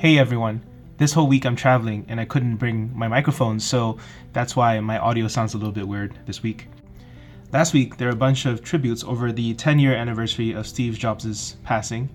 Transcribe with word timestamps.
Hey 0.00 0.16
everyone. 0.16 0.62
This 0.96 1.12
whole 1.12 1.26
week 1.26 1.44
I'm 1.44 1.56
traveling 1.56 2.06
and 2.08 2.18
I 2.18 2.24
couldn't 2.24 2.56
bring 2.56 2.90
my 2.96 3.06
microphone, 3.06 3.60
so 3.60 3.98
that's 4.32 4.56
why 4.56 4.80
my 4.80 4.96
audio 4.96 5.28
sounds 5.28 5.52
a 5.52 5.58
little 5.58 5.74
bit 5.74 5.86
weird 5.86 6.18
this 6.24 6.42
week. 6.42 6.68
Last 7.52 7.74
week, 7.74 7.98
there 7.98 8.08
were 8.08 8.14
a 8.14 8.16
bunch 8.16 8.46
of 8.46 8.64
tributes 8.64 9.04
over 9.04 9.30
the 9.30 9.52
10 9.52 9.78
year 9.78 9.94
anniversary 9.94 10.52
of 10.52 10.66
Steve 10.66 10.98
Jobs' 10.98 11.56
passing. 11.64 12.08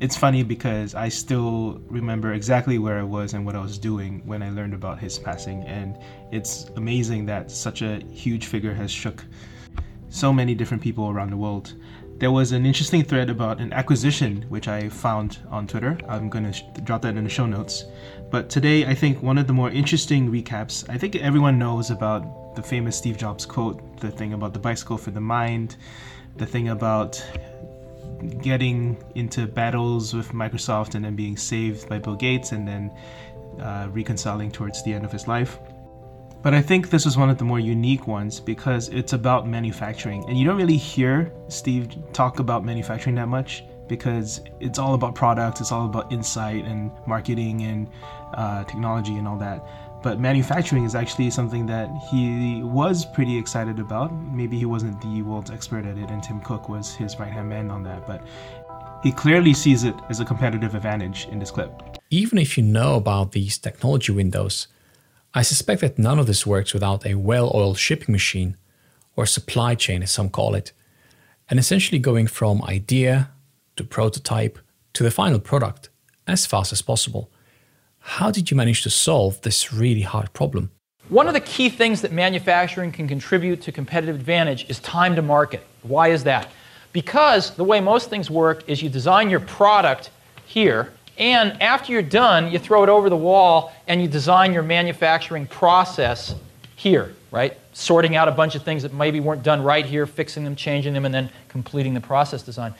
It's 0.00 0.16
funny 0.16 0.44
because 0.44 0.94
I 0.94 1.10
still 1.10 1.78
remember 1.90 2.32
exactly 2.32 2.78
where 2.78 2.98
I 2.98 3.02
was 3.02 3.34
and 3.34 3.44
what 3.44 3.54
I 3.54 3.60
was 3.60 3.76
doing 3.76 4.22
when 4.24 4.42
I 4.42 4.48
learned 4.48 4.72
about 4.72 4.98
his 4.98 5.18
passing, 5.18 5.62
and 5.64 5.98
it's 6.32 6.70
amazing 6.76 7.26
that 7.26 7.50
such 7.50 7.82
a 7.82 8.02
huge 8.06 8.46
figure 8.46 8.72
has 8.72 8.90
shook 8.90 9.22
so 10.08 10.32
many 10.32 10.54
different 10.54 10.82
people 10.82 11.10
around 11.10 11.28
the 11.32 11.36
world 11.36 11.74
there 12.18 12.30
was 12.30 12.52
an 12.52 12.64
interesting 12.64 13.04
thread 13.04 13.28
about 13.28 13.60
an 13.60 13.72
acquisition 13.74 14.42
which 14.48 14.68
I 14.68 14.88
found 14.88 15.38
on 15.50 15.66
Twitter. 15.66 15.98
I'm 16.08 16.30
going 16.30 16.44
to 16.44 16.52
sh- 16.52 16.62
drop 16.82 17.02
that 17.02 17.16
in 17.16 17.24
the 17.24 17.30
show 17.30 17.44
notes. 17.44 17.84
But 18.30 18.48
today, 18.48 18.86
I 18.86 18.94
think 18.94 19.22
one 19.22 19.36
of 19.36 19.46
the 19.46 19.52
more 19.52 19.70
interesting 19.70 20.30
recaps, 20.30 20.88
I 20.88 20.96
think 20.96 21.16
everyone 21.16 21.58
knows 21.58 21.90
about 21.90 22.56
the 22.56 22.62
famous 22.62 22.96
Steve 22.96 23.18
Jobs 23.18 23.44
quote, 23.44 24.00
the 24.00 24.10
thing 24.10 24.32
about 24.32 24.54
the 24.54 24.58
bicycle 24.58 24.96
for 24.96 25.10
the 25.10 25.20
mind, 25.20 25.76
the 26.36 26.46
thing 26.46 26.70
about 26.70 27.22
getting 28.40 28.96
into 29.14 29.46
battles 29.46 30.14
with 30.14 30.32
Microsoft 30.32 30.94
and 30.94 31.04
then 31.04 31.16
being 31.16 31.36
saved 31.36 31.86
by 31.86 31.98
Bill 31.98 32.16
Gates 32.16 32.52
and 32.52 32.66
then 32.66 32.90
uh, 33.60 33.88
reconciling 33.90 34.50
towards 34.50 34.82
the 34.84 34.94
end 34.94 35.04
of 35.04 35.12
his 35.12 35.28
life. 35.28 35.58
But 36.46 36.54
I 36.54 36.62
think 36.62 36.90
this 36.90 37.06
is 37.06 37.16
one 37.16 37.28
of 37.28 37.38
the 37.38 37.44
more 37.44 37.58
unique 37.58 38.06
ones 38.06 38.38
because 38.38 38.88
it's 38.90 39.14
about 39.14 39.48
manufacturing. 39.48 40.24
And 40.28 40.38
you 40.38 40.46
don't 40.46 40.56
really 40.56 40.76
hear 40.76 41.32
Steve 41.48 41.88
talk 42.12 42.38
about 42.38 42.64
manufacturing 42.64 43.16
that 43.16 43.26
much 43.26 43.64
because 43.88 44.42
it's 44.60 44.78
all 44.78 44.94
about 44.94 45.16
products, 45.16 45.60
it's 45.60 45.72
all 45.72 45.86
about 45.86 46.12
insight 46.12 46.64
and 46.64 46.92
marketing 47.04 47.62
and 47.62 47.88
uh, 48.34 48.62
technology 48.62 49.16
and 49.16 49.26
all 49.26 49.36
that. 49.38 49.66
But 50.04 50.20
manufacturing 50.20 50.84
is 50.84 50.94
actually 50.94 51.30
something 51.30 51.66
that 51.66 51.88
he 52.12 52.62
was 52.62 53.04
pretty 53.06 53.36
excited 53.36 53.80
about. 53.80 54.14
Maybe 54.14 54.56
he 54.56 54.66
wasn't 54.66 55.00
the 55.00 55.22
world's 55.22 55.50
expert 55.50 55.84
at 55.84 55.98
it, 55.98 56.10
and 56.10 56.22
Tim 56.22 56.38
Cook 56.42 56.68
was 56.68 56.94
his 56.94 57.18
right 57.18 57.32
hand 57.32 57.48
man 57.48 57.72
on 57.72 57.82
that. 57.82 58.06
But 58.06 58.24
he 59.02 59.10
clearly 59.10 59.52
sees 59.52 59.82
it 59.82 59.96
as 60.10 60.20
a 60.20 60.24
competitive 60.24 60.76
advantage 60.76 61.26
in 61.26 61.40
this 61.40 61.50
clip. 61.50 61.72
Even 62.10 62.38
if 62.38 62.56
you 62.56 62.62
know 62.62 62.94
about 62.94 63.32
these 63.32 63.58
technology 63.58 64.12
windows, 64.12 64.68
I 65.36 65.42
suspect 65.42 65.82
that 65.82 65.98
none 65.98 66.18
of 66.18 66.26
this 66.26 66.46
works 66.46 66.72
without 66.72 67.04
a 67.04 67.14
well 67.14 67.52
oiled 67.54 67.76
shipping 67.76 68.10
machine, 68.10 68.56
or 69.16 69.26
supply 69.26 69.74
chain 69.74 70.02
as 70.02 70.10
some 70.10 70.30
call 70.30 70.54
it, 70.54 70.72
and 71.50 71.58
essentially 71.58 71.98
going 71.98 72.26
from 72.26 72.64
idea 72.64 73.32
to 73.76 73.84
prototype 73.84 74.58
to 74.94 75.02
the 75.02 75.10
final 75.10 75.38
product 75.38 75.90
as 76.26 76.46
fast 76.46 76.72
as 76.72 76.80
possible. 76.80 77.30
How 77.98 78.30
did 78.30 78.50
you 78.50 78.56
manage 78.56 78.82
to 78.84 78.88
solve 78.88 79.42
this 79.42 79.74
really 79.74 80.00
hard 80.00 80.32
problem? 80.32 80.70
One 81.10 81.28
of 81.28 81.34
the 81.34 81.40
key 81.40 81.68
things 81.68 82.00
that 82.00 82.12
manufacturing 82.12 82.90
can 82.90 83.06
contribute 83.06 83.60
to 83.60 83.72
competitive 83.72 84.16
advantage 84.16 84.64
is 84.70 84.78
time 84.78 85.14
to 85.16 85.22
market. 85.22 85.66
Why 85.82 86.08
is 86.08 86.24
that? 86.24 86.48
Because 86.94 87.50
the 87.50 87.64
way 87.64 87.78
most 87.82 88.08
things 88.08 88.30
work 88.30 88.66
is 88.66 88.82
you 88.82 88.88
design 88.88 89.28
your 89.28 89.40
product 89.40 90.08
here, 90.46 90.94
and 91.18 91.60
after 91.62 91.92
you're 91.92 92.02
done, 92.02 92.52
you 92.52 92.58
throw 92.58 92.82
it 92.82 92.88
over 92.88 93.08
the 93.08 93.16
wall 93.16 93.72
and 93.86 94.02
you 94.02 94.08
design 94.08 94.52
your 94.52 94.62
manufacturing 94.62 95.46
process 95.46 96.34
here, 96.76 97.14
right? 97.30 97.56
Sorting 97.72 98.16
out 98.16 98.28
a 98.28 98.32
bunch 98.32 98.54
of 98.54 98.62
things 98.62 98.82
that 98.82 98.92
maybe 98.92 99.20
weren't 99.20 99.42
done 99.42 99.62
right 99.62 99.84
here, 99.84 100.06
fixing 100.06 100.44
them, 100.44 100.56
changing 100.56 100.92
them, 100.92 101.04
and 101.04 101.14
then 101.14 101.30
completing 101.48 101.94
the 101.94 102.00
process 102.00 102.42
design. 102.42 102.74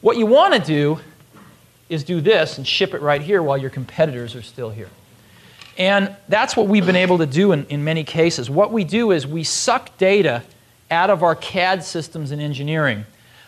What 0.00 0.16
you 0.16 0.26
want 0.26 0.54
to 0.54 0.60
do 0.60 1.00
is 1.88 2.04
do 2.04 2.20
this 2.20 2.58
and 2.58 2.66
ship 2.66 2.94
it 2.94 3.02
right 3.02 3.20
here 3.20 3.42
while 3.42 3.58
your 3.58 3.70
competitors 3.70 4.34
are 4.34 4.42
still 4.42 4.70
here. 4.70 4.88
And 5.78 6.14
that's 6.28 6.56
what 6.56 6.66
we've 6.66 6.84
been 6.84 6.96
able 6.96 7.18
to 7.18 7.26
do 7.26 7.52
in, 7.52 7.66
in 7.66 7.84
many 7.84 8.04
cases. 8.04 8.50
What 8.50 8.72
we 8.72 8.84
do 8.84 9.12
is 9.12 9.26
we 9.26 9.44
suck 9.44 9.96
data 9.96 10.42
out 10.90 11.10
of 11.10 11.22
our 11.22 11.36
CAD 11.36 11.84
systems 11.84 12.32
in 12.32 12.40
engineering. 12.40 13.04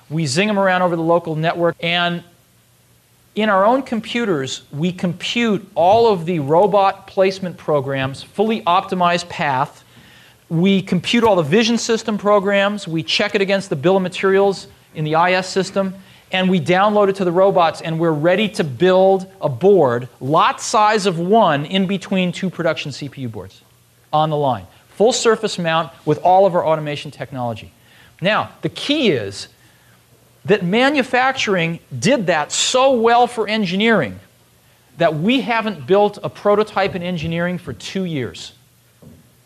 We 0.09 0.27
zing 0.27 0.49
them 0.49 0.59
around 0.59 0.83
over 0.83 0.95
the 0.95 1.03
local 1.03 1.35
network, 1.35 1.77
and 1.81 2.23
in 3.35 3.49
our 3.49 3.65
own 3.65 3.83
computers, 3.83 4.63
we 4.73 4.93
compute 4.93 5.67
all 5.75 6.13
of 6.13 6.27
the 6.27 6.39
robot 6.41 7.07
placement 7.07 7.57
programs, 7.57 8.23
fully 8.23 8.61
optimized 8.63 9.29
path. 9.29 9.85
We 10.51 10.83
compute 10.83 11.25
all 11.25 11.37
the 11.37 11.43
vision 11.43 11.79
system 11.79 12.19
programs. 12.19 12.87
We 12.87 13.03
check 13.03 13.35
it 13.35 13.41
against 13.41 13.71
the 13.71 13.77
bill 13.77 13.97
of 13.97 14.03
materials 14.03 14.69
in 14.95 15.05
the 15.05 15.15
IS 15.15 15.47
system. 15.47 15.95
And 16.31 16.51
we 16.51 16.61
download 16.61 17.09
it 17.09 17.17
to 17.17 17.25
the 17.25 17.33
robots, 17.33 17.83
and 17.83 17.99
we're 17.99 18.11
ready 18.11 18.49
to 18.51 18.65
build 18.65 19.31
a 19.41 19.51
board, 19.51 20.09
lot 20.21 20.63
size 20.63 21.05
of 21.05 21.19
one, 21.19 21.67
in 21.67 21.87
between 21.87 22.33
two 22.33 22.49
production 22.49 22.91
CPU 22.91 23.31
boards 23.31 23.63
on 24.13 24.31
the 24.31 24.37
line. 24.37 24.67
Full 24.97 25.13
surface 25.13 25.59
mount 25.59 25.93
with 26.07 26.19
all 26.19 26.47
of 26.47 26.55
our 26.55 26.65
automation 26.65 27.11
technology. 27.11 27.73
Now, 28.23 28.51
the 28.63 28.71
key 28.71 29.11
is 29.11 29.49
that 30.45 30.65
manufacturing 30.65 31.79
did 31.97 32.27
that 32.27 32.53
so 32.53 32.93
well 32.93 33.27
for 33.27 33.47
engineering 33.49 34.19
that 34.99 35.15
we 35.15 35.41
haven't 35.41 35.87
built 35.87 36.19
a 36.23 36.29
prototype 36.29 36.95
in 36.95 37.03
engineering 37.03 37.59
for 37.59 37.73
two 37.73 38.05
years. 38.05 38.53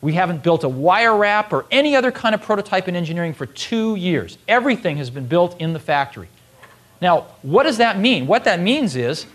We 0.00 0.12
haven't 0.14 0.42
built 0.42 0.64
a 0.64 0.68
wire 0.68 1.16
wrap 1.16 1.52
or 1.52 1.66
any 1.70 1.96
other 1.96 2.12
kind 2.12 2.34
of 2.34 2.42
prototype 2.42 2.88
in 2.88 2.96
engineering 2.96 3.34
for 3.34 3.46
two 3.46 3.94
years. 3.96 4.38
Everything 4.48 4.96
has 4.98 5.10
been 5.10 5.26
built 5.26 5.60
in 5.60 5.72
the 5.72 5.78
factory. 5.78 6.28
Now, 7.00 7.26
what 7.42 7.64
does 7.64 7.78
that 7.78 7.98
mean? 7.98 8.26
What 8.26 8.44
that 8.44 8.60
means 8.60 8.96
is 8.96 9.26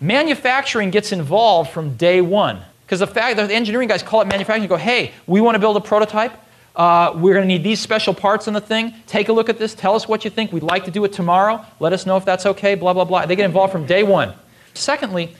manufacturing 0.00 0.90
gets 0.90 1.12
involved 1.12 1.70
from 1.70 1.96
day 1.96 2.20
one. 2.20 2.60
Because 2.84 3.00
the 3.00 3.06
fact 3.06 3.36
that 3.36 3.48
the 3.48 3.54
engineering 3.54 3.88
guys 3.88 4.02
call 4.02 4.20
it 4.20 4.26
manufacturing 4.26 4.68
go, 4.68 4.76
hey, 4.76 5.12
we 5.26 5.40
want 5.40 5.54
to 5.54 5.58
build 5.60 5.76
a 5.76 5.80
prototype. 5.80 6.32
Uh, 6.76 7.12
we're 7.16 7.34
going 7.34 7.46
to 7.46 7.48
need 7.48 7.64
these 7.64 7.80
special 7.80 8.14
parts 8.14 8.46
in 8.48 8.54
the 8.54 8.60
thing. 8.60 8.94
Take 9.06 9.28
a 9.28 9.32
look 9.32 9.48
at 9.48 9.58
this. 9.58 9.74
Tell 9.74 9.94
us 9.94 10.06
what 10.06 10.24
you 10.24 10.30
think. 10.30 10.52
We'd 10.52 10.62
like 10.62 10.84
to 10.84 10.90
do 10.90 11.04
it 11.04 11.12
tomorrow. 11.12 11.64
Let 11.80 11.92
us 11.92 12.06
know 12.06 12.16
if 12.16 12.24
that's 12.24 12.46
okay. 12.46 12.74
Blah, 12.74 12.92
blah, 12.92 13.04
blah. 13.04 13.26
They 13.26 13.36
get 13.36 13.44
involved 13.44 13.72
from 13.72 13.86
day 13.86 14.02
one. 14.02 14.34
Secondly, 14.74 15.34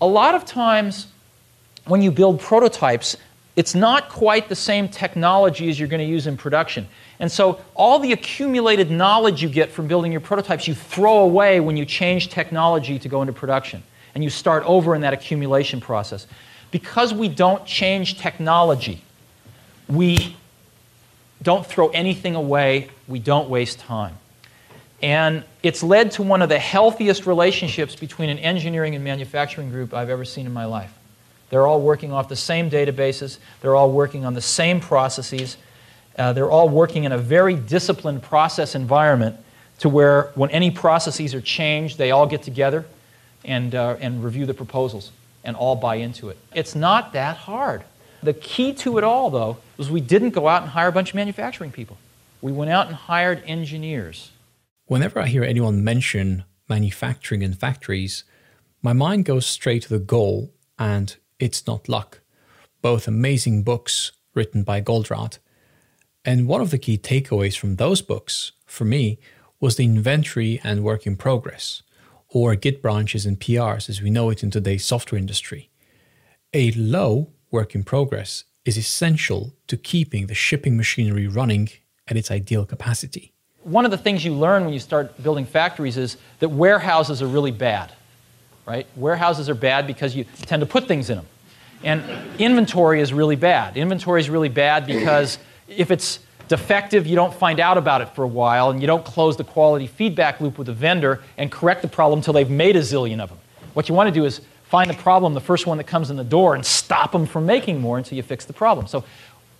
a 0.00 0.06
lot 0.06 0.34
of 0.34 0.44
times 0.44 1.06
when 1.86 2.02
you 2.02 2.10
build 2.10 2.40
prototypes, 2.40 3.16
it's 3.54 3.74
not 3.74 4.08
quite 4.08 4.48
the 4.48 4.56
same 4.56 4.88
technology 4.88 5.68
as 5.68 5.78
you're 5.78 5.88
going 5.88 6.00
to 6.00 6.06
use 6.06 6.26
in 6.26 6.36
production. 6.36 6.88
And 7.20 7.30
so 7.30 7.60
all 7.74 7.98
the 7.98 8.12
accumulated 8.12 8.90
knowledge 8.90 9.42
you 9.42 9.48
get 9.48 9.70
from 9.70 9.86
building 9.86 10.10
your 10.10 10.20
prototypes, 10.20 10.66
you 10.66 10.74
throw 10.74 11.18
away 11.18 11.60
when 11.60 11.76
you 11.76 11.84
change 11.84 12.28
technology 12.30 12.98
to 12.98 13.08
go 13.08 13.22
into 13.22 13.32
production. 13.32 13.82
And 14.14 14.24
you 14.24 14.30
start 14.30 14.64
over 14.64 14.94
in 14.94 15.02
that 15.02 15.12
accumulation 15.12 15.80
process. 15.80 16.26
Because 16.70 17.14
we 17.14 17.28
don't 17.28 17.64
change 17.64 18.18
technology, 18.18 19.02
we 19.88 20.36
don't 21.42 21.66
throw 21.66 21.88
anything 21.88 22.34
away. 22.34 22.88
We 23.08 23.18
don't 23.18 23.48
waste 23.48 23.80
time. 23.80 24.16
And 25.02 25.44
it's 25.62 25.82
led 25.82 26.12
to 26.12 26.22
one 26.22 26.42
of 26.42 26.48
the 26.48 26.58
healthiest 26.58 27.26
relationships 27.26 27.96
between 27.96 28.28
an 28.30 28.38
engineering 28.38 28.94
and 28.94 29.02
manufacturing 29.02 29.70
group 29.70 29.92
I've 29.92 30.10
ever 30.10 30.24
seen 30.24 30.46
in 30.46 30.52
my 30.52 30.64
life. 30.64 30.92
They're 31.50 31.66
all 31.66 31.80
working 31.80 32.12
off 32.12 32.28
the 32.28 32.36
same 32.36 32.70
databases, 32.70 33.38
they're 33.60 33.74
all 33.74 33.90
working 33.90 34.24
on 34.24 34.34
the 34.34 34.40
same 34.40 34.80
processes, 34.80 35.58
uh, 36.16 36.32
they're 36.32 36.50
all 36.50 36.68
working 36.68 37.04
in 37.04 37.12
a 37.12 37.18
very 37.18 37.54
disciplined 37.54 38.22
process 38.22 38.74
environment 38.74 39.36
to 39.80 39.88
where 39.88 40.30
when 40.34 40.50
any 40.50 40.70
processes 40.70 41.34
are 41.34 41.40
changed, 41.40 41.98
they 41.98 42.10
all 42.10 42.26
get 42.26 42.42
together 42.42 42.86
and, 43.44 43.74
uh, 43.74 43.96
and 44.00 44.22
review 44.22 44.46
the 44.46 44.54
proposals 44.54 45.10
and 45.44 45.56
all 45.56 45.74
buy 45.74 45.96
into 45.96 46.28
it. 46.28 46.38
It's 46.54 46.74
not 46.74 47.12
that 47.14 47.36
hard. 47.36 47.82
The 48.22 48.34
key 48.34 48.72
to 48.74 48.98
it 48.98 49.04
all, 49.04 49.30
though, 49.30 49.58
was 49.76 49.90
we 49.90 50.00
didn't 50.00 50.30
go 50.30 50.46
out 50.46 50.62
and 50.62 50.70
hire 50.70 50.88
a 50.88 50.92
bunch 50.92 51.10
of 51.10 51.16
manufacturing 51.16 51.72
people. 51.72 51.98
We 52.40 52.52
went 52.52 52.70
out 52.70 52.86
and 52.86 52.94
hired 52.94 53.42
engineers. 53.44 54.30
Whenever 54.86 55.18
I 55.20 55.26
hear 55.26 55.42
anyone 55.42 55.82
mention 55.82 56.44
manufacturing 56.68 57.42
and 57.42 57.58
factories, 57.58 58.24
my 58.80 58.92
mind 58.92 59.24
goes 59.24 59.46
straight 59.46 59.82
to 59.82 59.88
the 59.88 59.98
goal, 59.98 60.52
and 60.78 61.16
it's 61.40 61.66
not 61.66 61.88
luck. 61.88 62.20
Both 62.80 63.08
amazing 63.08 63.64
books 63.64 64.12
written 64.34 64.62
by 64.62 64.80
Goldratt. 64.80 65.38
And 66.24 66.46
one 66.46 66.60
of 66.60 66.70
the 66.70 66.78
key 66.78 66.98
takeaways 66.98 67.58
from 67.58 67.76
those 67.76 68.02
books, 68.02 68.52
for 68.66 68.84
me, 68.84 69.18
was 69.60 69.76
the 69.76 69.84
inventory 69.84 70.60
and 70.62 70.84
work 70.84 71.06
in 71.06 71.16
progress, 71.16 71.82
or 72.28 72.54
Git 72.54 72.80
branches 72.80 73.26
and 73.26 73.40
PRs 73.40 73.88
as 73.88 74.00
we 74.00 74.10
know 74.10 74.30
it 74.30 74.42
in 74.44 74.50
today's 74.50 74.84
software 74.84 75.18
industry. 75.18 75.70
A 76.54 76.70
low 76.72 77.32
work 77.52 77.74
in 77.74 77.84
progress 77.84 78.44
is 78.64 78.76
essential 78.76 79.52
to 79.66 79.76
keeping 79.76 80.26
the 80.26 80.34
shipping 80.34 80.76
machinery 80.76 81.26
running 81.26 81.68
at 82.08 82.16
its 82.16 82.30
ideal 82.30 82.64
capacity. 82.64 83.32
One 83.62 83.84
of 83.84 83.90
the 83.90 83.98
things 83.98 84.24
you 84.24 84.32
learn 84.32 84.64
when 84.64 84.72
you 84.72 84.80
start 84.80 85.22
building 85.22 85.44
factories 85.44 85.96
is 85.96 86.16
that 86.40 86.48
warehouses 86.48 87.22
are 87.22 87.28
really 87.28 87.52
bad, 87.52 87.92
right? 88.66 88.86
Warehouses 88.96 89.48
are 89.48 89.54
bad 89.54 89.86
because 89.86 90.16
you 90.16 90.24
tend 90.42 90.60
to 90.60 90.66
put 90.66 90.88
things 90.88 91.10
in 91.10 91.16
them. 91.16 91.26
And 91.84 92.02
inventory 92.40 93.00
is 93.00 93.12
really 93.12 93.36
bad. 93.36 93.76
Inventory 93.76 94.20
is 94.20 94.30
really 94.30 94.48
bad 94.48 94.86
because 94.86 95.38
if 95.68 95.90
it's 95.90 96.20
defective, 96.48 97.06
you 97.06 97.16
don't 97.16 97.34
find 97.34 97.60
out 97.60 97.78
about 97.78 98.02
it 98.02 98.08
for 98.14 98.24
a 98.24 98.28
while, 98.28 98.70
and 98.70 98.80
you 98.80 98.86
don't 98.86 99.04
close 99.04 99.36
the 99.36 99.44
quality 99.44 99.86
feedback 99.86 100.40
loop 100.40 100.58
with 100.58 100.66
the 100.66 100.72
vendor 100.72 101.20
and 101.38 101.50
correct 101.50 101.82
the 101.82 101.88
problem 101.88 102.18
until 102.18 102.32
they've 102.32 102.50
made 102.50 102.76
a 102.76 102.80
zillion 102.80 103.20
of 103.20 103.30
them. 103.30 103.38
What 103.74 103.88
you 103.88 103.94
want 103.94 104.08
to 104.08 104.12
do 104.12 104.24
is 104.24 104.42
find 104.72 104.88
the 104.88 104.94
problem, 104.94 105.34
the 105.34 105.40
first 105.40 105.66
one 105.66 105.76
that 105.76 105.86
comes 105.86 106.08
in 106.08 106.16
the 106.16 106.24
door, 106.24 106.54
and 106.54 106.64
stop 106.64 107.12
them 107.12 107.26
from 107.26 107.44
making 107.44 107.78
more 107.78 107.98
until 107.98 108.16
you 108.16 108.22
fix 108.22 108.46
the 108.46 108.54
problem. 108.54 108.86
So 108.86 109.04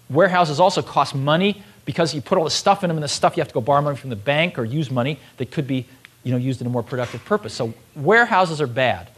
warehouses 0.09 0.59
also 0.59 0.81
cost 0.81 1.15
money 1.15 1.63
because 1.85 2.15
you 2.15 2.23
put 2.23 2.39
all 2.39 2.45
the 2.45 2.51
stuff 2.51 2.83
in 2.83 2.89
them, 2.89 2.97
and 2.97 3.05
the 3.05 3.09
stuff 3.09 3.37
you 3.37 3.43
have 3.43 3.49
to 3.49 3.53
go 3.53 3.61
borrow 3.61 3.83
money 3.83 3.99
from 3.99 4.09
the 4.09 4.17
bank 4.17 4.59
or 4.59 4.65
use 4.65 4.91
money 4.91 5.19
that 5.37 5.51
could 5.51 5.67
be 5.67 5.87
you 6.25 6.33
know, 6.33 6.39
used 6.39 6.63
in 6.63 6.67
a 6.67 6.71
more 6.71 6.83
productive 6.83 7.23
purpose. 7.27 7.53
So 7.53 7.75
warehouses 7.95 8.63
are 8.63 8.67
bad. 8.67 9.11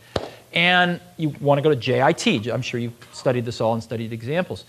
And 0.53 1.01
you 1.17 1.29
want 1.41 1.59
to 1.59 1.63
go 1.63 1.71
to 1.71 1.77
JIT. 1.77 2.49
I'm 2.53 2.63
sure 2.63 2.81
you've 2.81 3.09
studied 3.13 3.45
this 3.45 3.61
all 3.61 3.75
and 3.75 3.83
studied 3.83 4.13
examples. 4.13 4.65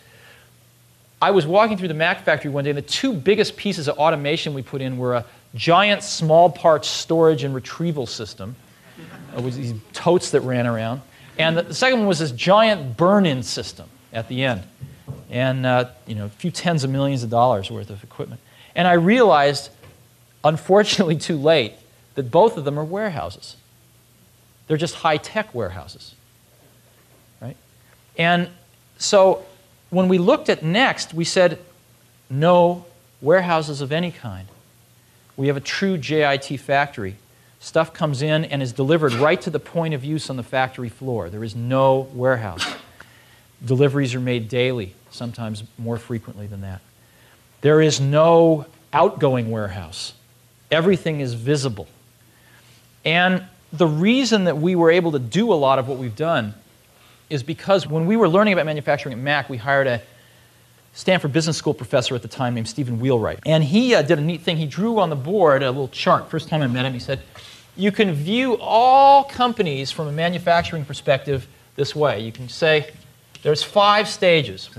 I 1.19 1.31
was 1.31 1.47
walking 1.47 1.75
through 1.75 1.87
the 1.87 1.95
Mac 1.95 2.23
factory 2.23 2.51
one 2.51 2.65
day, 2.65 2.69
and 2.69 2.77
the 2.77 2.83
two 2.83 3.13
biggest 3.13 3.57
pieces 3.57 3.87
of 3.87 3.97
automation 3.97 4.53
we 4.53 4.61
put 4.61 4.79
in 4.79 4.99
were 4.99 5.15
a 5.15 5.25
giant 5.55 6.03
small 6.03 6.51
parts 6.51 6.87
storage 6.87 7.43
and 7.43 7.55
retrieval 7.55 8.05
system. 8.05 8.55
It 9.35 9.43
was 9.43 9.57
these 9.57 9.73
totes 9.91 10.29
that 10.29 10.41
ran 10.41 10.67
around. 10.67 11.01
And 11.37 11.57
the 11.57 11.73
second 11.73 11.99
one 11.99 12.07
was 12.07 12.19
this 12.19 12.31
giant 12.31 12.97
burn-in 12.97 13.43
system 13.43 13.89
at 14.13 14.27
the 14.27 14.43
end. 14.43 14.63
And, 15.29 15.65
uh, 15.65 15.89
you 16.07 16.15
know, 16.15 16.25
a 16.25 16.29
few 16.29 16.51
tens 16.51 16.83
of 16.83 16.89
millions 16.89 17.23
of 17.23 17.29
dollars 17.29 17.69
worth 17.69 17.89
of 17.89 18.03
equipment. 18.03 18.39
And 18.75 18.87
I 18.87 18.93
realized, 18.93 19.69
unfortunately 20.43 21.17
too 21.17 21.37
late, 21.37 21.73
that 22.15 22.31
both 22.31 22.57
of 22.57 22.63
them 22.63 22.79
are 22.79 22.83
warehouses. 22.83 23.57
They're 24.67 24.77
just 24.77 24.95
high-tech 24.95 25.53
warehouses, 25.53 26.15
right? 27.41 27.57
And 28.17 28.49
so 28.97 29.45
when 29.89 30.07
we 30.07 30.17
looked 30.17 30.49
at 30.49 30.63
Next, 30.63 31.13
we 31.13 31.23
said, 31.23 31.59
no 32.29 32.85
warehouses 33.21 33.81
of 33.81 33.91
any 33.91 34.11
kind. 34.11 34.47
We 35.37 35.47
have 35.47 35.57
a 35.57 35.61
true 35.61 35.97
JIT 35.97 36.59
factory. 36.59 37.15
Stuff 37.59 37.93
comes 37.93 38.21
in 38.21 38.45
and 38.45 38.61
is 38.61 38.73
delivered 38.73 39.13
right 39.13 39.41
to 39.41 39.49
the 39.49 39.59
point 39.59 39.93
of 39.93 40.03
use 40.03 40.29
on 40.29 40.35
the 40.35 40.43
factory 40.43 40.89
floor. 40.89 41.29
There 41.29 41.43
is 41.43 41.55
no 41.55 42.07
warehouse. 42.13 42.65
Deliveries 43.63 44.13
are 44.13 44.19
made 44.19 44.49
daily, 44.49 44.93
sometimes 45.09 45.63
more 45.77 45.97
frequently 45.97 46.47
than 46.47 46.61
that. 46.61 46.81
There 47.61 47.81
is 47.81 47.99
no 47.99 48.65
outgoing 48.93 49.49
warehouse. 49.49 50.13
Everything 50.69 51.21
is 51.21 51.33
visible. 51.33 51.87
And 53.03 53.43
the 53.73 53.87
reason 53.87 54.45
that 54.45 54.57
we 54.57 54.75
were 54.75 54.91
able 54.91 55.11
to 55.13 55.19
do 55.19 55.51
a 55.51 55.55
lot 55.55 55.79
of 55.79 55.87
what 55.87 55.97
we've 55.97 56.15
done 56.15 56.53
is 57.29 57.43
because 57.43 57.87
when 57.87 58.05
we 58.05 58.15
were 58.15 58.29
learning 58.29 58.53
about 58.53 58.65
manufacturing 58.65 59.13
at 59.13 59.19
Mac, 59.19 59.49
we 59.49 59.57
hired 59.57 59.87
a 59.87 60.01
Stanford 60.95 61.33
Business 61.33 61.57
School 61.57 61.73
professor 61.73 62.15
at 62.15 62.21
the 62.21 62.27
time 62.29 62.55
named 62.55 62.69
Steven 62.69 63.01
Wheelwright. 63.01 63.41
And 63.45 63.63
he 63.63 63.93
uh, 63.93 64.01
did 64.01 64.17
a 64.17 64.21
neat 64.21 64.41
thing. 64.41 64.55
He 64.55 64.65
drew 64.65 64.97
on 64.99 65.09
the 65.09 65.15
board 65.15 65.61
a 65.61 65.69
little 65.69 65.89
chart. 65.89 66.29
First 66.29 66.47
time 66.47 66.61
I 66.61 66.67
met 66.67 66.85
him, 66.85 66.93
he 66.93 66.99
said, 66.99 67.21
You 67.75 67.91
can 67.91 68.13
view 68.13 68.57
all 68.59 69.25
companies 69.25 69.91
from 69.91 70.07
a 70.07 70.11
manufacturing 70.13 70.85
perspective 70.85 71.47
this 71.75 71.93
way. 71.93 72.21
You 72.21 72.31
can 72.31 72.47
say 72.47 72.93
there's 73.43 73.61
five 73.61 74.07
stages. 74.07 74.69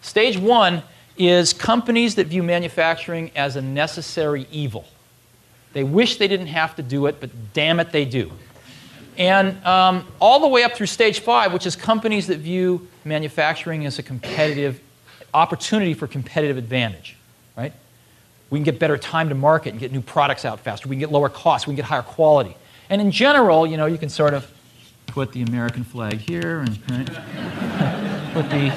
Stage 0.00 0.38
one 0.38 0.82
is 1.18 1.52
companies 1.52 2.14
that 2.14 2.28
view 2.28 2.42
manufacturing 2.42 3.30
as 3.36 3.56
a 3.56 3.62
necessary 3.62 4.46
evil. 4.50 4.86
They 5.74 5.84
wish 5.84 6.16
they 6.16 6.28
didn't 6.28 6.46
have 6.46 6.76
to 6.76 6.82
do 6.82 7.06
it, 7.06 7.20
but 7.20 7.28
damn 7.52 7.78
it, 7.78 7.92
they 7.92 8.06
do. 8.06 8.32
And 9.18 9.62
um, 9.66 10.06
all 10.18 10.40
the 10.40 10.48
way 10.48 10.62
up 10.62 10.72
through 10.72 10.86
stage 10.86 11.20
five, 11.20 11.52
which 11.52 11.66
is 11.66 11.76
companies 11.76 12.28
that 12.28 12.38
view 12.38 12.88
manufacturing 13.04 13.84
as 13.84 13.98
a 13.98 14.02
competitive 14.02 14.80
opportunity 15.34 15.94
for 15.94 16.06
competitive 16.06 16.56
advantage, 16.56 17.16
right? 17.56 17.72
We 18.50 18.58
can 18.58 18.64
get 18.64 18.78
better 18.78 18.96
time 18.96 19.28
to 19.28 19.34
market 19.34 19.70
and 19.70 19.80
get 19.80 19.92
new 19.92 20.00
products 20.00 20.44
out 20.44 20.60
faster. 20.60 20.88
We 20.88 20.96
can 20.96 21.00
get 21.00 21.12
lower 21.12 21.28
costs. 21.28 21.66
We 21.66 21.72
can 21.72 21.76
get 21.76 21.84
higher 21.84 22.02
quality. 22.02 22.56
And 22.90 23.00
in 23.00 23.10
general, 23.10 23.66
you 23.66 23.76
know, 23.76 23.86
you 23.86 23.98
can 23.98 24.08
sort 24.08 24.34
of 24.34 24.50
put 25.06 25.32
the 25.32 25.42
American 25.42 25.84
flag 25.84 26.14
here 26.14 26.60
and 26.60 26.78
right? 26.90 27.06
put 28.32 28.48
the 28.50 28.72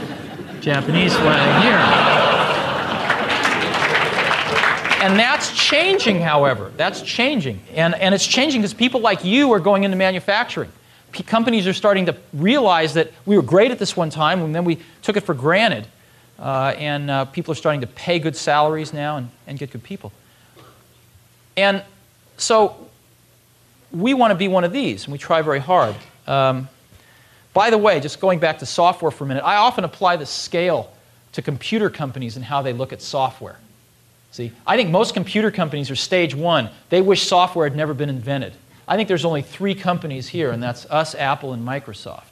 Japanese 0.60 1.16
flag 1.16 1.64
here. 1.64 2.22
And 5.02 5.18
that's 5.18 5.52
changing, 5.58 6.22
however. 6.22 6.72
That's 6.78 7.02
changing. 7.02 7.60
And, 7.74 7.96
and 7.96 8.14
it's 8.14 8.28
changing 8.28 8.62
because 8.62 8.74
people 8.74 9.02
like 9.02 9.26
you 9.26 9.52
are 9.52 9.60
going 9.60 9.84
into 9.84 9.98
manufacturing. 9.98 10.72
P- 11.12 11.24
companies 11.24 11.66
are 11.66 11.74
starting 11.74 12.06
to 12.06 12.16
realize 12.34 12.94
that 12.94 13.12
we 13.26 13.36
were 13.36 13.42
great 13.42 13.72
at 13.72 13.80
this 13.80 13.98
one 13.98 14.12
time, 14.12 14.42
and 14.42 14.54
then 14.54 14.64
we 14.64 14.78
took 15.02 15.18
it 15.18 15.22
for 15.22 15.34
granted. 15.34 15.88
Uh, 16.42 16.74
and 16.78 17.12
uh, 17.12 17.26
people 17.26 17.52
are 17.52 17.56
starting 17.56 17.82
to 17.82 17.88
pay 17.88 18.18
good 18.18 18.36
salaries 18.36 18.94
now 18.94 19.18
and, 19.18 19.30
and 19.46 19.60
get 19.60 19.70
good 19.70 19.84
people. 19.84 20.12
And 21.56 21.84
so 22.38 22.90
we 23.92 24.16
want 24.16 24.32
to 24.32 24.36
be 24.36 24.48
one 24.48 24.64
of 24.64 24.72
these, 24.72 25.04
and 25.04 25.12
we 25.12 25.20
try 25.20 25.44
very 25.44 25.60
hard. 25.60 25.96
Um, 26.26 26.68
by 27.54 27.70
the 27.70 27.78
way, 27.78 28.00
just 28.00 28.20
going 28.20 28.40
back 28.40 28.60
to 28.60 28.66
software 28.66 29.12
for 29.12 29.26
a 29.26 29.28
minute, 29.28 29.44
I 29.44 29.58
often 29.58 29.84
apply 29.84 30.16
the 30.16 30.26
scale 30.26 30.92
to 31.34 31.44
computer 31.44 31.92
companies 31.92 32.38
and 32.38 32.44
how 32.44 32.64
they 32.64 32.74
look 32.74 32.92
at 32.92 33.02
software. 33.04 33.60
See, 34.32 34.52
I 34.66 34.78
think 34.78 34.90
most 34.90 35.14
computer 35.14 35.52
companies 35.52 35.92
are 35.92 35.96
stage 35.96 36.34
one. 36.34 36.70
They 36.90 37.02
wish 37.02 37.28
software 37.28 37.68
had 37.68 37.76
never 37.76 37.94
been 37.94 38.10
invented. 38.10 38.54
I 38.88 38.96
think 38.96 39.08
there's 39.08 39.26
only 39.26 39.42
three 39.44 39.76
companies 39.76 40.30
here, 40.30 40.52
and 40.52 40.64
that's 40.64 40.86
us, 40.86 41.14
Apple, 41.14 41.54
and 41.54 41.68
Microsoft 41.68 42.31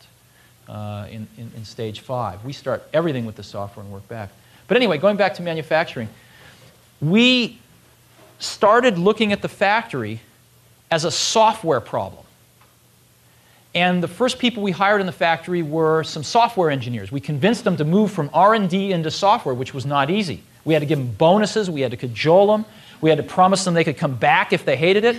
uh, 0.69 1.07
in, 1.10 1.27
in, 1.38 1.51
in 1.56 1.66
stage 1.66 2.01
five. 2.01 2.45
We 2.45 2.54
start 2.54 2.88
everything 2.94 3.25
with 3.25 3.36
the 3.36 3.44
software 3.44 3.83
and 3.83 3.92
work 3.92 4.07
back. 4.07 4.30
But 4.68 4.77
anyway, 4.77 5.00
going 5.00 5.18
back 5.18 5.33
to 5.36 5.42
manufacturing, 5.42 6.07
we 7.01 7.57
started 8.38 8.98
looking 8.98 9.33
at 9.33 9.42
the 9.42 9.50
factory 9.50 10.21
as 10.92 11.06
a 11.06 11.12
software 11.12 11.81
problem. 11.81 12.24
And 13.75 14.01
the 14.01 14.07
first 14.07 14.39
people 14.39 14.63
we 14.63 14.71
hired 14.71 15.00
in 15.00 15.07
the 15.07 15.13
factory 15.13 15.62
were 15.62 16.04
some 16.04 16.24
software 16.24 16.69
engineers. 16.69 17.12
We 17.12 17.19
convinced 17.19 17.63
them 17.63 17.77
to 17.77 17.86
move 17.86 18.12
from 18.12 18.30
R&D 18.33 18.92
into 18.92 19.12
software, 19.12 19.54
which 19.54 19.74
was 19.74 19.86
not 19.86 20.10
easy. 20.10 20.44
We 20.66 20.74
had 20.74 20.80
to 20.80 20.86
give 20.86 21.00
them 21.00 21.12
bonuses. 21.12 21.69
We 21.69 21.81
had 21.81 21.92
to 21.92 21.98
cajole 21.98 22.48
them. 22.48 22.66
We 23.01 23.10
had 23.10 23.18
to 23.18 23.24
promise 23.24 23.63
them 23.63 23.74
they 23.74 23.83
could 23.83 23.98
come 23.98 24.16
back 24.16 24.54
if 24.54 24.66
they 24.66 24.75
hated 24.75 25.04
it. 25.04 25.18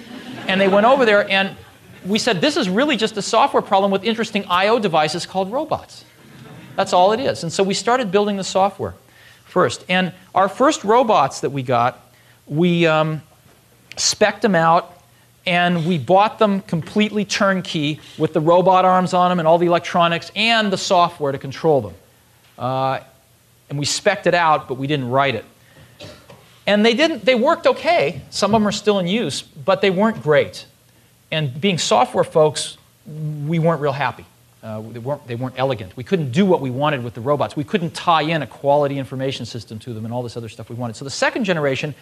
And 0.49 0.61
they 0.61 0.69
went 0.69 0.87
over 0.87 1.05
there, 1.05 1.29
and 1.31 1.57
we 2.05 2.19
said, 2.19 2.41
This 2.41 2.57
is 2.57 2.69
really 2.69 2.97
just 2.97 3.17
a 3.17 3.23
software 3.23 3.63
problem 3.63 3.91
with 3.91 4.05
interesting 4.05 4.45
I.O. 4.47 4.79
devices 4.79 5.27
called 5.27 5.53
robots. 5.53 6.05
That's 6.77 6.93
all 6.93 7.13
it 7.13 7.21
is. 7.21 7.43
And 7.43 7.53
so 7.53 7.63
we 7.63 7.75
started 7.75 8.11
building 8.11 8.37
the 8.37 8.45
software 8.45 8.95
first. 9.45 9.85
And 9.89 10.13
our 10.35 10.49
first 10.49 10.85
robots 10.85 11.41
that 11.41 11.51
we 11.51 11.63
got, 11.63 12.01
we 12.47 12.87
um, 12.87 13.23
spec'd 13.97 14.43
them 14.43 14.55
out 14.55 14.97
and 15.47 15.87
we 15.87 15.99
bought 15.99 16.39
them 16.39 16.61
completely 16.63 17.25
turnkey 17.25 18.01
with 18.19 18.33
the 18.33 18.41
robot 18.41 18.85
arms 18.85 19.15
on 19.15 19.31
them 19.31 19.39
and 19.39 19.49
all 19.49 19.59
the 19.59 19.67
electronics 19.67 20.31
and 20.37 20.73
the 20.73 20.79
software 20.79 21.33
to 21.33 21.39
control 21.39 21.81
them. 21.81 21.95
Uh, 22.59 23.01
and 23.69 23.79
we 23.79 23.85
specced 23.85 24.27
it 24.27 24.35
out, 24.35 24.69
but 24.69 24.75
we 24.75 24.87
didn't 24.87 25.09
write 25.09 25.35
it. 25.35 25.45
And 26.67 26.85
they 26.85 26.95
didn't. 26.95 27.25
They 27.25 27.35
worked 27.35 27.67
okay. 27.67 28.21
Some 28.31 28.55
of 28.55 28.61
them 28.61 28.69
are 28.69 28.73
still 28.73 28.99
in 28.99 29.07
use, 29.07 29.43
but 29.43 29.81
they 29.81 29.91
weren't 29.91 30.23
great. 30.23 30.67
And 31.31 31.61
being 31.61 31.79
software 31.79 32.25
folks, 32.25 32.77
we 33.47 33.59
weren't 33.59 33.81
real 33.81 33.93
happy. 33.93 34.25
Uh, 34.63 34.83
they, 34.83 34.99
weren't, 34.99 35.27
they 35.27 35.37
weren't 35.37 35.59
elegant. 35.59 35.97
We 35.97 36.05
couldn't 36.05 36.33
do 36.33 36.45
what 36.45 36.61
we 36.61 36.71
wanted 36.71 37.03
with 37.03 37.15
the 37.15 37.21
robots. 37.21 37.57
We 37.57 37.65
couldn't 37.65 37.95
tie 37.95 38.23
in 38.23 38.43
a 38.43 38.47
quality 38.47 38.99
information 38.99 39.47
system 39.47 39.79
to 39.81 39.95
them 39.95 40.05
and 40.05 40.13
all 40.13 40.23
this 40.23 40.37
other 40.37 40.51
stuff 40.51 40.69
we 40.69 40.77
wanted. 40.77 40.97
So 40.97 41.05
the 41.05 41.11
second 41.11 41.45
generation, 41.45 41.95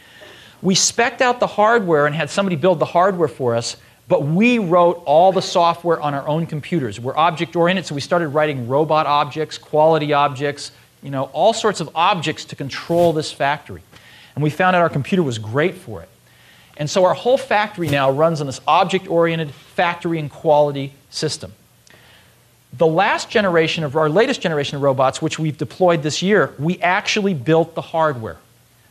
we 0.61 0.75
specced 0.75 1.21
out 1.21 1.39
the 1.39 1.47
hardware 1.47 2.07
and 2.07 2.17
had 2.17 2.31
somebody 2.31 2.57
build 2.57 2.81
the 2.81 2.85
hardware 2.85 3.29
for 3.29 3.55
us, 3.55 3.77
but 4.09 4.25
we 4.25 4.59
wrote 4.59 5.03
all 5.05 5.31
the 5.31 5.43
software 5.43 6.01
on 6.01 6.15
our 6.15 6.27
own 6.27 6.47
computers. 6.47 6.99
We're 6.99 7.17
object 7.17 7.55
oriented, 7.55 7.87
so 7.87 7.95
we 7.95 8.01
started 8.01 8.29
writing 8.29 8.67
robot 8.67 9.07
objects, 9.07 9.57
quality 9.57 10.13
objects, 10.13 10.73
you 11.01 11.11
know, 11.11 11.25
all 11.33 11.53
sorts 11.53 11.81
of 11.81 11.91
objects 11.95 12.45
to 12.47 12.57
control 12.57 13.13
this 13.13 13.31
factory. 13.31 13.83
And 14.35 14.43
we 14.43 14.51
found 14.51 14.75
out 14.75 14.83
our 14.83 14.89
computer 14.89 15.23
was 15.23 15.39
great 15.39 15.77
for 15.77 16.03
it. 16.03 16.09
And 16.79 16.89
so 16.89 17.05
our 17.05 17.15
whole 17.15 17.37
factory 17.37 17.89
now 17.89 18.11
runs 18.11 18.41
on 18.41 18.47
this 18.47 18.61
object 18.67 19.09
oriented 19.09 19.51
factory 19.51 20.19
and 20.19 20.31
quality 20.31 20.95
system. 21.11 21.53
The 22.73 22.87
last 22.87 23.29
generation 23.29 23.83
of 23.83 23.97
our 23.97 24.09
latest 24.09 24.41
generation 24.41 24.77
of 24.77 24.83
robots, 24.83 25.21
which 25.21 25.39
we've 25.39 25.59
deployed 25.59 26.03
this 26.03 26.23
year, 26.23 26.55
we 26.59 26.79
actually 26.81 27.35
built 27.35 27.75
the 27.75 27.81
hardware. 27.81 28.37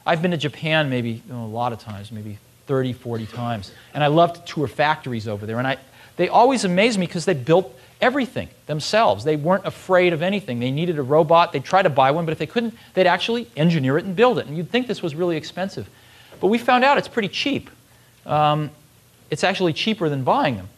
I've 0.06 0.22
been 0.22 0.32
to 0.32 0.38
Japan 0.38 0.90
maybe 0.90 1.10
you 1.26 1.34
know, 1.34 1.46
a 1.46 1.48
lot 1.48 1.74
of 1.74 1.80
times, 1.80 2.12
maybe 2.12 2.40
30, 2.66 2.94
40 2.94 3.26
times. 3.28 3.72
And 3.94 4.04
I 4.04 4.08
love 4.08 4.34
to 4.34 4.54
tour 4.54 4.68
factories 4.68 5.28
over 5.28 5.46
there. 5.46 5.58
And 5.58 5.68
I, 5.68 5.78
they 6.18 6.28
always 6.28 6.66
amaze 6.66 6.98
me 6.98 7.06
because 7.06 7.26
they 7.26 7.34
built 7.34 7.74
everything 8.02 8.50
themselves. 8.66 9.24
They 9.24 9.36
weren't 9.38 9.66
afraid 9.66 10.12
of 10.12 10.22
anything. 10.22 10.60
They 10.60 10.72
needed 10.72 11.00
a 11.00 11.04
robot. 11.04 11.54
They'd 11.54 11.64
try 11.64 11.82
to 11.82 11.90
buy 11.90 12.12
one, 12.12 12.26
but 12.26 12.32
if 12.32 12.38
they 12.38 12.46
couldn't, 12.48 12.74
they'd 12.94 13.08
actually 13.08 13.48
engineer 13.56 13.98
it 13.98 14.06
and 14.06 14.16
build 14.16 14.40
it. 14.40 14.48
And 14.48 14.58
you'd 14.58 14.70
think 14.70 14.88
this 14.88 15.02
was 15.02 15.16
really 15.16 15.38
expensive. 15.38 15.90
But 16.40 16.48
we 16.48 16.58
found 16.58 16.84
out 16.84 16.98
it's 16.98 17.08
pretty 17.08 17.30
cheap. 17.30 17.70
Um, 18.28 18.70
it's 19.32 19.44
actually 19.44 19.74
cheaper 19.74 20.10
than 20.10 20.24
buying 20.24 20.56
them. 20.56 20.70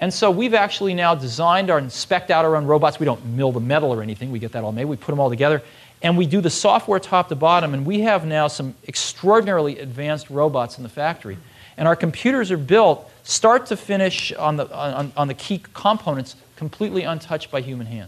And 0.00 0.12
so 0.12 0.30
we've 0.30 0.54
actually 0.54 0.94
now 0.94 1.14
designed 1.14 1.70
our 1.70 1.78
and 1.78 1.88
specced 1.88 2.30
out 2.30 2.44
our 2.44 2.56
own 2.56 2.66
robots. 2.66 2.98
We 2.98 3.06
don't 3.06 3.24
mill 3.24 3.52
the 3.52 3.60
metal 3.60 3.92
or 3.92 4.02
anything. 4.02 4.32
We 4.32 4.38
get 4.38 4.52
that 4.52 4.64
all 4.64 4.72
made. 4.72 4.86
We 4.86 4.96
put 4.96 5.12
them 5.12 5.20
all 5.20 5.30
together. 5.30 5.62
And 6.02 6.18
we 6.18 6.26
do 6.26 6.40
the 6.40 6.50
software 6.50 6.98
top 6.98 7.28
to 7.28 7.36
bottom. 7.36 7.72
And 7.72 7.86
we 7.86 8.00
have 8.00 8.26
now 8.26 8.48
some 8.48 8.74
extraordinarily 8.88 9.78
advanced 9.78 10.28
robots 10.30 10.76
in 10.76 10.82
the 10.82 10.88
factory. 10.88 11.38
And 11.76 11.88
our 11.88 11.96
computers 11.96 12.50
are 12.50 12.58
built 12.58 13.10
start 13.22 13.66
to 13.66 13.76
finish 13.76 14.32
on 14.32 14.56
the, 14.56 14.70
on, 14.74 15.12
on 15.16 15.28
the 15.28 15.34
key 15.34 15.62
components 15.72 16.36
completely 16.56 17.04
untouched 17.04 17.50
by 17.50 17.60
human 17.60 17.86
hands. 17.86 18.02